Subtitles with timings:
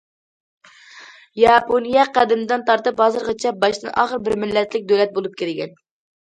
[1.41, 5.81] ياپونىيە قەدىمدىن تارتىپ ھازىرغىچە باشتىن- ئاخىر بىر مىللەتلىك دۆلەت بولۇپ كەلگەن.